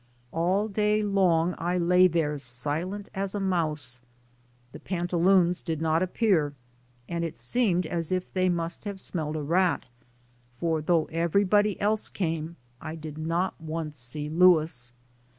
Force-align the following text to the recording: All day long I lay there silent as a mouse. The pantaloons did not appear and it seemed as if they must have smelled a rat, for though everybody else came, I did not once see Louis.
All 0.31 0.67
day 0.67 1.03
long 1.03 1.53
I 1.59 1.77
lay 1.77 2.07
there 2.07 2.39
silent 2.39 3.07
as 3.13 3.35
a 3.35 3.39
mouse. 3.39 4.01
The 4.71 4.79
pantaloons 4.79 5.61
did 5.61 5.79
not 5.79 6.01
appear 6.01 6.55
and 7.07 7.23
it 7.23 7.37
seemed 7.37 7.85
as 7.85 8.11
if 8.11 8.33
they 8.33 8.49
must 8.49 8.85
have 8.85 8.99
smelled 8.99 9.35
a 9.35 9.43
rat, 9.43 9.85
for 10.59 10.81
though 10.81 11.05
everybody 11.11 11.79
else 11.79 12.09
came, 12.09 12.55
I 12.81 12.95
did 12.95 13.19
not 13.19 13.61
once 13.61 13.99
see 13.99 14.27
Louis. 14.27 14.91